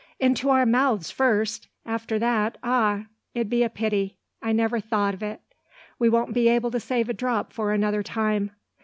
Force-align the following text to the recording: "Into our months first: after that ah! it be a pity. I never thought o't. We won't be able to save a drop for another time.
"Into 0.19 0.49
our 0.49 0.65
months 0.65 1.11
first: 1.11 1.67
after 1.85 2.17
that 2.17 2.57
ah! 2.63 3.05
it 3.35 3.51
be 3.51 3.61
a 3.61 3.69
pity. 3.69 4.17
I 4.41 4.51
never 4.51 4.79
thought 4.79 5.21
o't. 5.21 5.41
We 5.99 6.09
won't 6.09 6.33
be 6.33 6.49
able 6.49 6.71
to 6.71 6.79
save 6.79 7.07
a 7.07 7.13
drop 7.13 7.53
for 7.53 7.71
another 7.71 8.01
time. 8.01 8.49